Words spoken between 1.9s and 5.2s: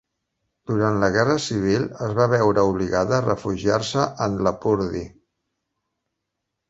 es va veure obligada a refugiar-se en Lapurdi.